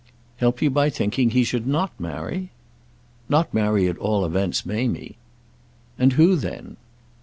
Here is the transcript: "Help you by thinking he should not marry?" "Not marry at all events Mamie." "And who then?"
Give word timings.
"Help 0.37 0.63
you 0.63 0.71
by 0.71 0.89
thinking 0.89 1.29
he 1.29 1.43
should 1.43 1.67
not 1.67 1.91
marry?" 1.99 2.49
"Not 3.29 3.53
marry 3.53 3.87
at 3.87 3.99
all 3.99 4.25
events 4.25 4.65
Mamie." 4.65 5.15
"And 5.99 6.13
who 6.13 6.35
then?" 6.35 6.77